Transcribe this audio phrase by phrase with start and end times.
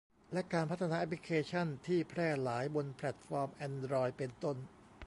[0.33, 4.57] และการพัฒนาแอพลิเคชั่นที่แพร่หลายบนแพลทฟอร์มแอนดรอยด์ เป็นต้น